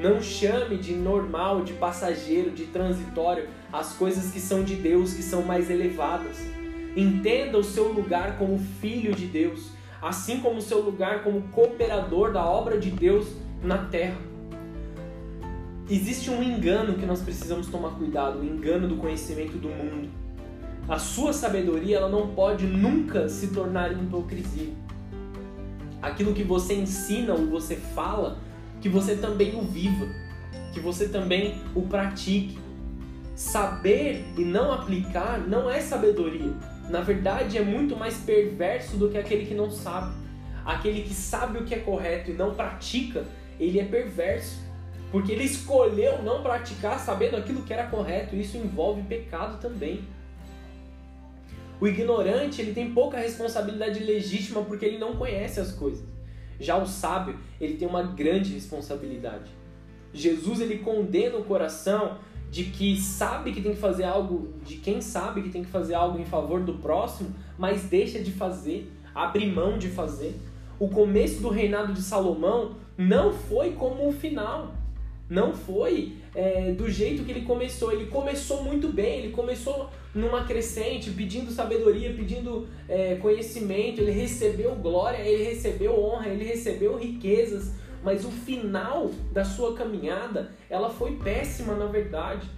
[0.01, 5.21] Não chame de normal, de passageiro, de transitório as coisas que são de Deus, que
[5.21, 6.37] são mais elevadas.
[6.95, 12.31] Entenda o seu lugar como filho de Deus, assim como o seu lugar como cooperador
[12.31, 13.27] da obra de Deus
[13.61, 14.17] na terra.
[15.89, 20.09] Existe um engano que nós precisamos tomar cuidado, o engano do conhecimento do mundo.
[20.87, 24.69] A sua sabedoria ela não pode nunca se tornar hipocrisia.
[26.01, 28.37] Aquilo que você ensina ou você fala,
[28.81, 30.07] que você também o viva,
[30.73, 32.57] que você também o pratique.
[33.35, 36.53] Saber e não aplicar não é sabedoria.
[36.89, 40.13] Na verdade, é muito mais perverso do que aquele que não sabe.
[40.65, 43.25] Aquele que sabe o que é correto e não pratica,
[43.59, 44.59] ele é perverso.
[45.11, 48.35] Porque ele escolheu não praticar sabendo aquilo que era correto.
[48.35, 50.01] Isso envolve pecado também.
[51.81, 56.05] O ignorante, ele tem pouca responsabilidade legítima porque ele não conhece as coisas.
[56.59, 59.49] Já o sábio, ele tem uma grande responsabilidade.
[60.13, 62.17] Jesus, ele condena o coração
[62.51, 65.93] de que sabe que tem que fazer algo, de quem sabe que tem que fazer
[65.93, 70.35] algo em favor do próximo, mas deixa de fazer, abre mão de fazer.
[70.79, 74.73] O começo do reinado de Salomão não foi como o final.
[75.29, 77.91] Não foi é, do jeito que ele começou.
[77.91, 84.01] Ele começou muito bem, ele começou numa crescente, pedindo sabedoria, pedindo é, conhecimento.
[84.01, 87.71] Ele recebeu glória, ele recebeu honra, ele recebeu riquezas.
[88.03, 92.49] Mas o final da sua caminhada, ela foi péssima na verdade.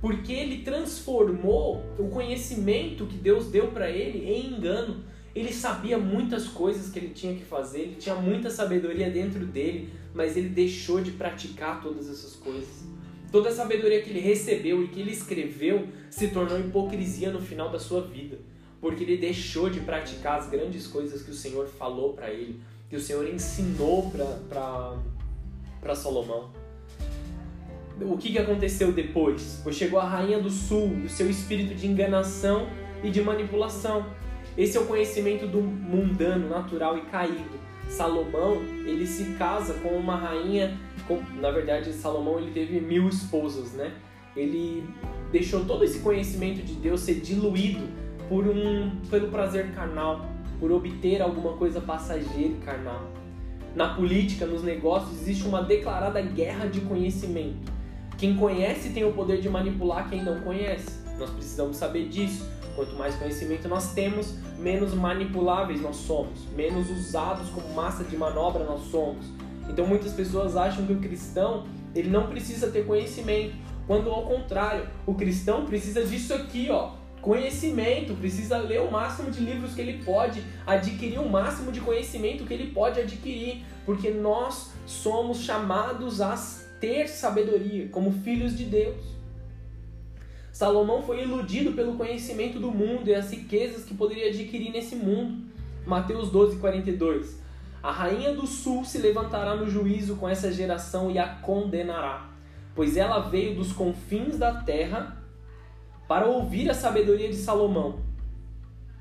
[0.00, 5.04] Porque ele transformou o conhecimento que Deus deu para ele em engano.
[5.34, 9.92] Ele sabia muitas coisas que ele tinha que fazer, ele tinha muita sabedoria dentro dele,
[10.12, 12.84] mas ele deixou de praticar todas essas coisas.
[13.30, 17.70] Toda a sabedoria que ele recebeu e que ele escreveu se tornou hipocrisia no final
[17.70, 18.38] da sua vida,
[18.80, 22.96] porque ele deixou de praticar as grandes coisas que o Senhor falou para ele, que
[22.96, 26.50] o Senhor ensinou para Salomão.
[28.00, 29.60] O que, que aconteceu depois?
[29.62, 32.68] Pois chegou a rainha do sul e o seu espírito de enganação
[33.04, 34.06] e de manipulação.
[34.56, 37.60] Esse é o conhecimento do mundano, natural e caído.
[37.90, 43.72] Salomão, ele se casa com uma rainha, com, na verdade, Salomão ele teve mil esposas,
[43.72, 43.92] né?
[44.36, 44.88] Ele
[45.32, 47.82] deixou todo esse conhecimento de Deus ser diluído
[48.28, 50.24] por um, pelo prazer carnal,
[50.60, 53.10] por obter alguma coisa passageira e carnal.
[53.74, 57.72] Na política, nos negócios, existe uma declarada guerra de conhecimento.
[58.16, 61.00] Quem conhece tem o poder de manipular quem não conhece.
[61.18, 62.48] Nós precisamos saber disso.
[62.74, 68.64] Quanto mais conhecimento nós temos, menos manipuláveis nós somos, menos usados como massa de manobra
[68.64, 69.26] nós somos.
[69.68, 73.54] Então muitas pessoas acham que o cristão ele não precisa ter conhecimento,
[73.86, 79.40] quando ao contrário, o cristão precisa disso aqui, ó, conhecimento, precisa ler o máximo de
[79.40, 84.72] livros que ele pode, adquirir o máximo de conhecimento que ele pode adquirir, porque nós
[84.86, 86.36] somos chamados a
[86.80, 89.19] ter sabedoria como filhos de Deus.
[90.60, 95.42] Salomão foi iludido pelo conhecimento do mundo e as riquezas que poderia adquirir nesse mundo.
[95.86, 97.40] Mateus 12, 42.
[97.82, 102.28] A rainha do sul se levantará no juízo com essa geração e a condenará,
[102.74, 105.16] pois ela veio dos confins da terra
[106.06, 108.00] para ouvir a sabedoria de Salomão.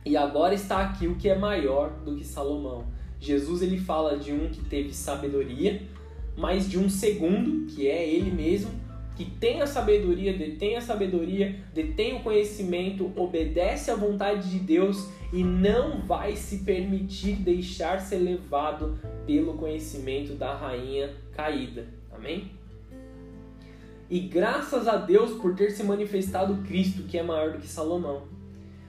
[0.06, 2.86] E agora está aqui o que é maior do que Salomão.
[3.20, 5.82] Jesus ele fala de um que teve sabedoria,
[6.38, 8.72] mas de um segundo, que é ele mesmo,
[9.20, 15.10] que tem a sabedoria, detém a sabedoria, detém o conhecimento, obedece à vontade de Deus
[15.34, 21.86] e não vai se permitir deixar ser levado pelo conhecimento da rainha caída.
[22.10, 22.50] Amém?
[24.10, 28.24] E graças a Deus por ter se manifestado Cristo, que é maior do que Salomão.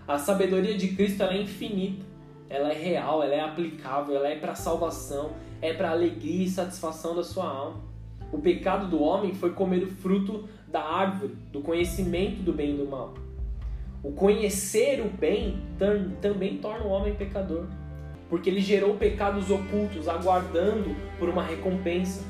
[0.07, 2.07] A sabedoria de Cristo é infinita,
[2.49, 7.17] ela é real, ela é aplicável, ela é para salvação, é para alegria e satisfação
[7.17, 7.90] da sua alma.
[8.33, 12.77] O pecado do homem foi comer o fruto da árvore, do conhecimento do bem e
[12.77, 13.15] do mal.
[14.03, 15.59] O conhecer o bem
[16.21, 17.67] também torna o homem pecador,
[18.29, 22.25] porque ele gerou pecados ocultos, aguardando por uma recompensa,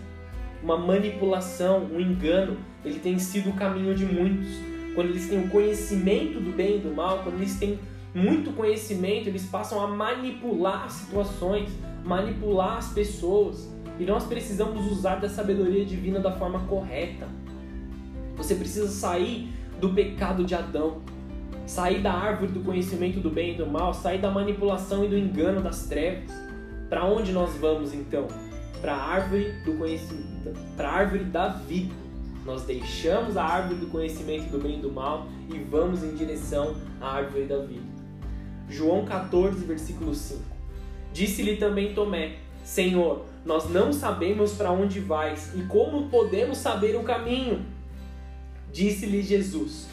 [0.62, 2.56] uma manipulação, um engano.
[2.84, 4.48] Ele tem sido o caminho de muitos.
[4.94, 7.78] Quando eles têm o conhecimento do bem e do mal, quando eles têm
[8.12, 11.70] muito conhecimento, eles passam a manipular situações,
[12.04, 13.70] manipular as pessoas
[14.00, 17.28] e nós precisamos usar da sabedoria divina da forma correta.
[18.34, 21.02] Você precisa sair do pecado de Adão,
[21.66, 25.18] sair da árvore do conhecimento do bem e do mal, sair da manipulação e do
[25.18, 26.30] engano das trevas.
[26.88, 28.26] Para onde nós vamos então?
[28.80, 31.94] Para a árvore do conhecimento, para a árvore da vida.
[32.46, 36.74] Nós deixamos a árvore do conhecimento do bem e do mal e vamos em direção
[37.02, 37.84] à árvore da vida.
[38.66, 40.40] João 14, versículo 5.
[41.12, 47.02] Disse-lhe também Tomé: Senhor, nós não sabemos para onde vais e como podemos saber o
[47.02, 47.64] caminho.
[48.72, 49.88] Disse-lhe Jesus: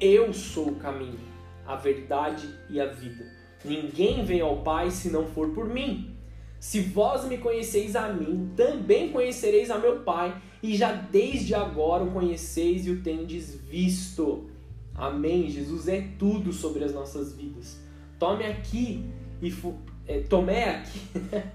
[0.00, 1.18] Eu sou o caminho,
[1.66, 3.24] a verdade e a vida.
[3.64, 6.16] Ninguém vem ao Pai se não for por mim.
[6.58, 12.04] Se vós me conheceis a mim, também conhecereis a meu Pai, e já desde agora
[12.04, 14.48] o conheceis e o tendes visto.
[14.94, 15.50] Amém.
[15.50, 17.80] Jesus é tudo sobre as nossas vidas.
[18.18, 19.04] Tome aqui
[19.40, 19.76] e fu...
[20.06, 21.00] é, Tomé aqui.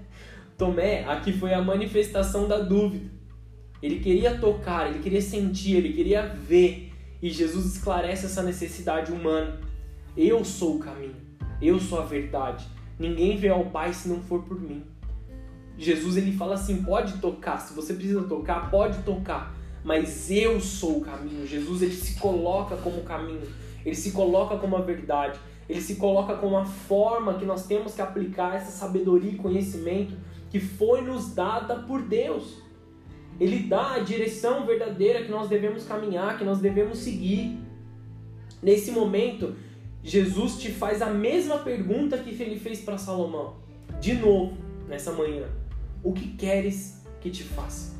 [0.58, 3.08] Tomé aqui foi a manifestação da dúvida.
[3.80, 6.92] Ele queria tocar, ele queria sentir, ele queria ver.
[7.22, 9.60] E Jesus esclarece essa necessidade humana.
[10.16, 11.14] Eu sou o caminho,
[11.62, 12.66] eu sou a verdade.
[12.98, 14.82] Ninguém vê ao Pai se não for por mim.
[15.78, 20.98] Jesus ele fala assim: pode tocar, se você precisa tocar, pode tocar, mas eu sou
[20.98, 21.46] o caminho.
[21.46, 23.46] Jesus ele se coloca como o caminho,
[23.86, 25.38] ele se coloca como a verdade,
[25.68, 30.16] ele se coloca como a forma que nós temos que aplicar essa sabedoria e conhecimento
[30.50, 32.62] que foi nos dada por Deus.
[33.38, 37.58] Ele dá a direção verdadeira que nós devemos caminhar, que nós devemos seguir.
[38.62, 39.54] Nesse momento,
[40.02, 43.56] Jesus te faz a mesma pergunta que ele fez para Salomão.
[44.00, 44.56] De novo,
[44.88, 45.46] nessa manhã.
[46.02, 47.96] O que queres que te faça?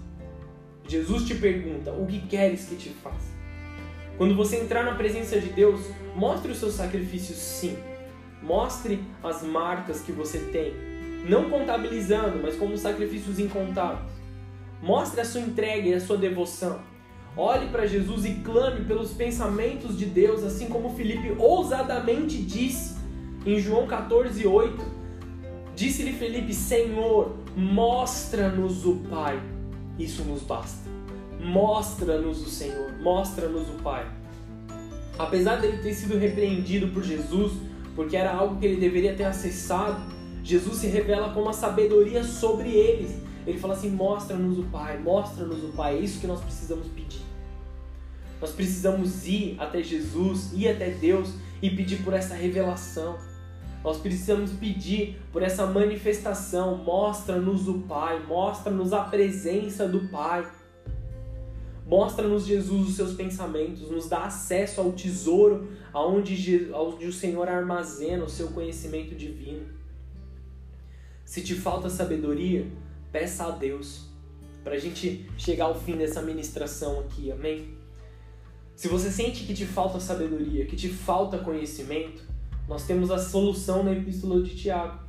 [0.87, 3.39] Jesus te pergunta: O que queres que te faça?
[4.17, 5.81] Quando você entrar na presença de Deus,
[6.17, 7.77] mostre os seus sacrifícios sim.
[8.43, 10.88] Mostre as marcas que você tem.
[11.29, 14.11] Não contabilizando, mas como sacrifícios incontáveis.
[14.83, 16.81] Mostre a sua entrega e a sua devoção.
[17.37, 22.97] Olhe para Jesus e clame pelos pensamentos de Deus, assim como Felipe ousadamente disse
[23.45, 24.85] em João 14, 8.
[25.77, 29.41] Disse-lhe Felipe: Senhor, mostra-nos o Pai.
[29.99, 30.89] Isso nos basta.
[31.41, 34.05] Mostra-nos o Senhor, mostra-nos o Pai.
[35.19, 37.53] Apesar dele ter sido repreendido por Jesus,
[37.95, 40.01] porque era algo que ele deveria ter acessado,
[40.49, 43.15] Jesus se revela com uma sabedoria sobre eles.
[43.47, 45.99] Ele fala assim: mostra-nos o Pai, mostra-nos o Pai.
[45.99, 47.21] É isso que nós precisamos pedir.
[48.41, 53.19] Nós precisamos ir até Jesus, ir até Deus e pedir por essa revelação.
[53.85, 56.79] Nós precisamos pedir por essa manifestação.
[56.79, 60.51] Mostra-nos o Pai, mostra-nos a presença do Pai.
[61.87, 68.25] Mostra-nos, Jesus, os seus pensamentos, nos dá acesso ao tesouro aonde, onde o Senhor armazena
[68.25, 69.78] o seu conhecimento divino.
[71.29, 72.67] Se te falta sabedoria,
[73.13, 74.07] peça a Deus
[74.65, 77.77] para a gente chegar ao fim dessa ministração aqui, amém?
[78.75, 82.23] Se você sente que te falta sabedoria, que te falta conhecimento,
[82.67, 85.01] nós temos a solução na Epístola de Tiago.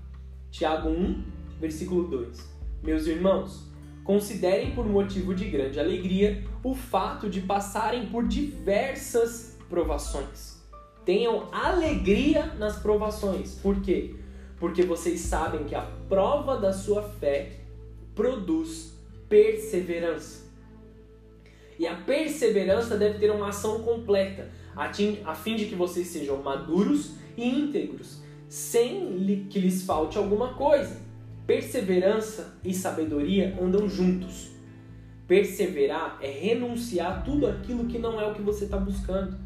[0.51, 1.23] Tiago 1,
[1.57, 2.37] versículo 2.
[2.83, 3.71] Meus irmãos,
[4.03, 10.61] considerem por motivo de grande alegria o fato de passarem por diversas provações.
[11.05, 13.55] Tenham alegria nas provações.
[13.55, 14.18] Por quê?
[14.59, 17.53] Porque vocês sabem que a prova da sua fé
[18.13, 18.93] produz
[19.29, 20.49] perseverança.
[21.77, 27.11] E a perseverança deve ter uma ação completa, a fim de que vocês sejam maduros
[27.37, 30.99] e íntegros, sem que lhes falte alguma coisa.
[31.47, 34.49] Perseverança e sabedoria andam juntos.
[35.25, 39.37] Perseverar é renunciar tudo aquilo que não é o que você está buscando.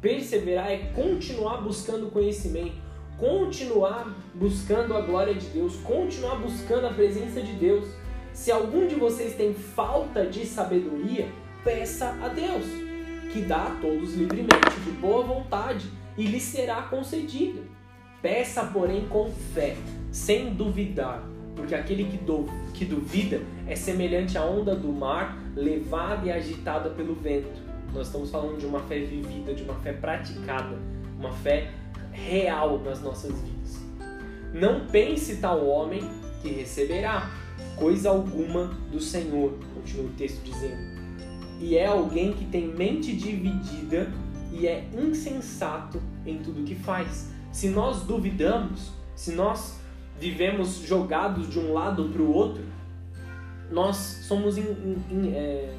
[0.00, 2.76] Perseverar é continuar buscando conhecimento,
[3.18, 7.88] continuar buscando a glória de Deus, continuar buscando a presença de Deus.
[8.32, 11.28] Se algum de vocês tem falta de sabedoria,
[11.64, 12.64] peça a Deus,
[13.32, 17.62] que dá a todos livremente, de boa vontade, e lhe será concedido.
[18.22, 19.76] Peça, porém, com fé,
[20.12, 21.22] sem duvidar,
[21.56, 26.90] porque aquele que, do, que duvida é semelhante à onda do mar, levada e agitada
[26.90, 27.60] pelo vento.
[27.92, 30.78] Nós estamos falando de uma fé vivida, de uma fé praticada,
[31.18, 31.72] uma fé
[32.26, 33.78] real nas nossas vidas.
[34.52, 36.02] Não pense tal homem
[36.42, 37.30] que receberá
[37.76, 40.98] coisa alguma do Senhor, continua o texto dizendo.
[41.60, 44.12] E é alguém que tem mente dividida
[44.52, 47.30] e é insensato em tudo que faz.
[47.52, 49.78] Se nós duvidamos, se nós
[50.18, 52.62] vivemos jogados de um lado para o outro,
[53.70, 55.74] nós somos in, in, in, é...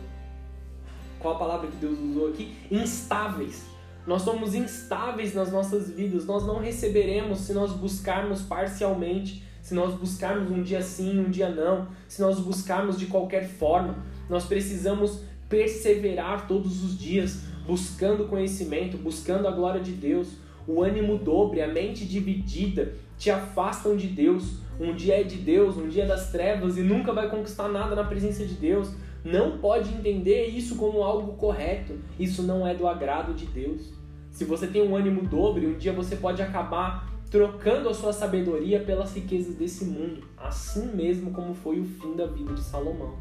[1.19, 2.55] qual a palavra que Deus usou aqui?
[2.69, 3.65] Instáveis.
[4.09, 6.25] Nós somos instáveis nas nossas vidas.
[6.25, 11.47] Nós não receberemos se nós buscarmos parcialmente, se nós buscarmos um dia sim, um dia
[11.47, 14.03] não, se nós buscarmos de qualquer forma.
[14.27, 20.29] Nós precisamos perseverar todos os dias, buscando conhecimento, buscando a glória de Deus.
[20.67, 24.55] O ânimo dobre, a mente dividida te afastam de Deus.
[24.79, 27.95] um dia é de Deus, um dia é das trevas e nunca vai conquistar nada
[27.95, 28.89] na presença de Deus,
[29.23, 31.93] não pode entender isso como algo correto.
[32.19, 33.98] Isso não é do agrado de Deus.
[34.39, 38.79] Se você tem um ânimo dobre, um dia você pode acabar trocando a sua sabedoria
[38.79, 43.17] pelas riquezas desse mundo, assim mesmo como foi o fim da vida de Salomão.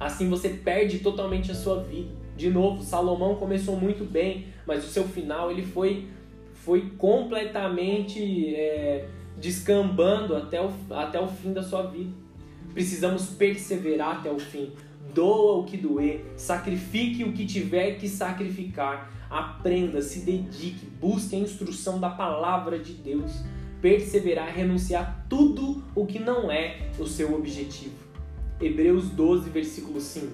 [0.00, 2.08] Assim você perde totalmente a sua vida.
[2.34, 6.08] De novo, Salomão começou muito bem, mas o seu final ele foi,
[6.54, 9.06] foi completamente é,
[9.36, 12.10] descambando até o, até o fim da sua vida.
[12.72, 14.72] Precisamos perseverar até o fim.
[15.12, 19.10] Doa o que doer, sacrifique o que tiver que sacrificar.
[19.28, 23.42] Aprenda, se dedique, busque a instrução da palavra de Deus.
[23.80, 27.94] Perseverar renunciar tudo o que não é o seu objetivo.
[28.60, 30.26] Hebreus 12, versículo 5.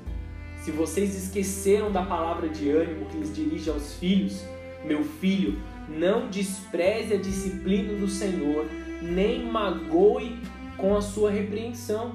[0.63, 4.45] Se vocês esqueceram da palavra de ânimo que lhes dirige aos filhos,
[4.85, 5.59] meu filho,
[5.89, 8.67] não despreze a disciplina do Senhor,
[9.03, 10.39] nem magoe
[10.77, 12.15] com a sua repreensão.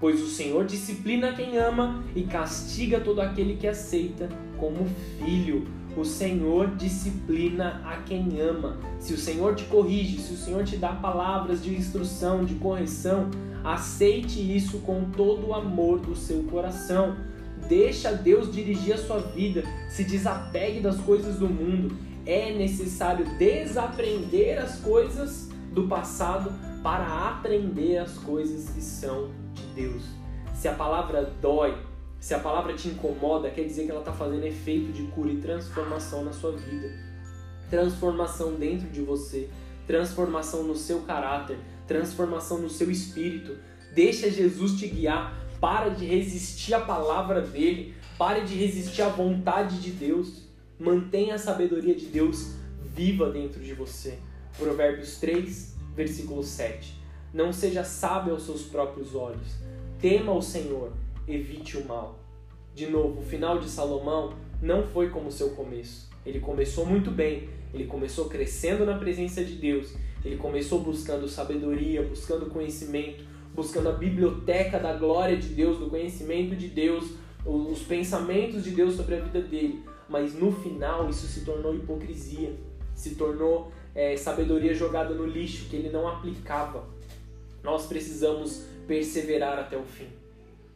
[0.00, 4.88] Pois o Senhor disciplina quem ama e castiga todo aquele que aceita como
[5.18, 5.66] filho.
[5.94, 8.78] O Senhor disciplina a quem ama.
[8.98, 13.28] Se o Senhor te corrige, se o Senhor te dá palavras de instrução, de correção,
[13.62, 17.16] aceite isso com todo o amor do seu coração.
[17.68, 19.64] Deixa Deus dirigir a sua vida.
[19.90, 21.94] Se desapegue das coisas do mundo.
[22.24, 30.02] É necessário desaprender as coisas do passado para aprender as coisas que são de Deus.
[30.54, 31.76] Se a palavra dói,
[32.18, 35.38] se a palavra te incomoda, quer dizer que ela está fazendo efeito de cura e
[35.38, 36.92] transformação na sua vida.
[37.70, 39.48] Transformação dentro de você,
[39.86, 43.56] transformação no seu caráter, transformação no seu espírito.
[43.94, 45.38] Deixa Jesus te guiar.
[45.58, 47.94] Para de resistir à palavra dele.
[48.18, 50.42] Pare de resistir à vontade de Deus.
[50.78, 52.54] Mantenha a sabedoria de Deus
[52.94, 54.18] viva dentro de você.
[54.58, 56.99] Provérbios 3, versículo 7.
[57.32, 59.56] Não seja sábio aos seus próprios olhos.
[60.00, 60.92] Tema o Senhor,
[61.28, 62.18] evite o mal.
[62.74, 66.08] De novo, o final de Salomão não foi como o seu começo.
[66.24, 72.02] Ele começou muito bem, ele começou crescendo na presença de Deus, ele começou buscando sabedoria,
[72.02, 73.24] buscando conhecimento,
[73.54, 77.12] buscando a biblioteca da glória de Deus, do conhecimento de Deus,
[77.44, 79.82] os pensamentos de Deus sobre a vida dele.
[80.08, 82.54] Mas no final isso se tornou hipocrisia,
[82.94, 86.84] se tornou é, sabedoria jogada no lixo que ele não aplicava.
[87.62, 90.08] Nós precisamos perseverar até o fim,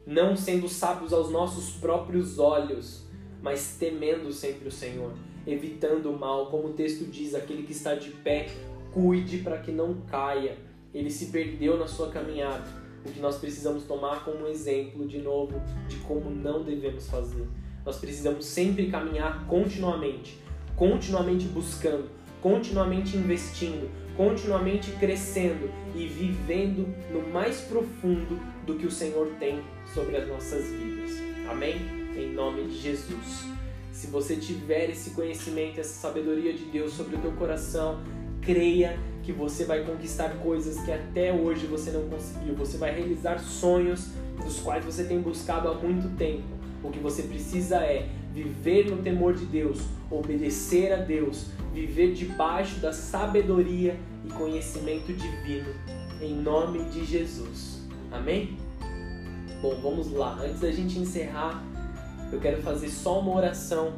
[0.06, 3.04] não sendo sábios aos nossos próprios olhos,
[3.42, 5.12] mas temendo sempre o Senhor,
[5.46, 8.48] evitando o mal, como o texto diz: aquele que está de pé,
[8.92, 10.56] cuide para que não caia.
[10.94, 12.64] Ele se perdeu na sua caminhada.
[13.04, 17.46] O que nós precisamos tomar como exemplo, de novo, de como não devemos fazer.
[17.84, 20.38] Nós precisamos sempre caminhar continuamente,
[20.74, 22.08] continuamente buscando,
[22.40, 29.60] continuamente investindo, continuamente crescendo e vivendo no mais profundo do que o Senhor tem
[29.92, 31.10] sobre as nossas vidas.
[31.50, 31.76] Amém?
[32.16, 33.44] Em nome de Jesus.
[33.92, 38.02] Se você tiver esse conhecimento, essa sabedoria de Deus sobre o teu coração,
[38.40, 42.54] creia que você vai conquistar coisas que até hoje você não conseguiu.
[42.54, 44.10] Você vai realizar sonhos
[44.42, 46.42] dos quais você tem buscado há muito tempo.
[46.82, 52.78] O que você precisa é viver no temor de Deus, obedecer a Deus, viver debaixo
[52.78, 55.74] da sabedoria e conhecimento divino,
[56.22, 57.82] em nome de Jesus.
[58.12, 58.56] Amém?
[59.60, 60.38] Bom, vamos lá.
[60.40, 61.60] Antes da gente encerrar,
[62.32, 63.94] eu quero fazer só uma oração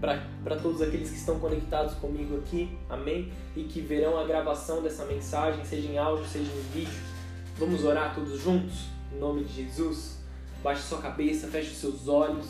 [0.00, 3.30] para todos aqueles que estão conectados comigo aqui, amém?
[3.54, 6.98] E que verão a gravação dessa mensagem, seja em áudio, seja em vídeo.
[7.58, 8.86] Vamos orar todos juntos?
[9.14, 10.18] Em nome de Jesus.
[10.62, 12.46] Baixe sua cabeça, feche os seus olhos.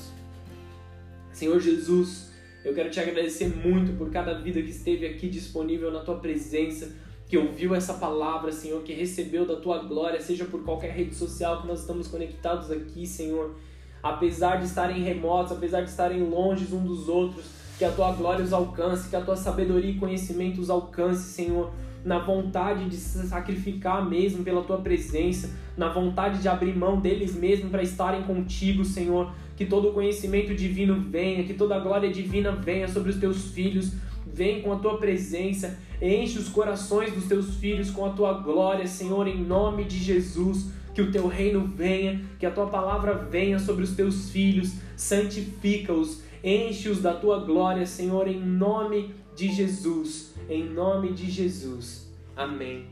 [1.32, 2.29] Senhor Jesus,
[2.64, 6.94] eu quero te agradecer muito por cada vida que esteve aqui disponível na tua presença,
[7.26, 11.62] que ouviu essa palavra, Senhor, que recebeu da tua glória, seja por qualquer rede social
[11.62, 13.54] que nós estamos conectados aqui, Senhor.
[14.02, 17.44] Apesar de estarem remotos, apesar de estarem longe uns dos outros,
[17.78, 21.72] que a tua glória os alcance, que a tua sabedoria e conhecimento os alcance, Senhor
[22.04, 27.34] na vontade de se sacrificar mesmo pela tua presença, na vontade de abrir mão deles
[27.34, 29.32] mesmos para estarem contigo, Senhor.
[29.60, 33.50] Que todo o conhecimento divino venha, que toda a glória divina venha sobre os teus
[33.50, 33.92] filhos.
[34.26, 38.86] Vem com a tua presença, enche os corações dos teus filhos com a tua glória,
[38.86, 40.70] Senhor, em nome de Jesus.
[40.94, 46.22] Que o teu reino venha, que a tua palavra venha sobre os teus filhos, santifica-os,
[46.42, 50.34] enche-os da tua glória, Senhor, em nome de Jesus.
[50.48, 52.10] Em nome de Jesus.
[52.34, 52.86] Amém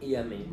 [0.00, 0.46] e amém.